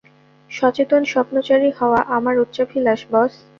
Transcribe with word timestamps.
সচেতন 0.51 1.01
স্বপ্নচারী 1.03 1.69
হওয়া 1.79 1.99
আমার 2.17 2.35
উচ্চাভিলাষ, 2.39 2.99
বস্। 3.11 3.35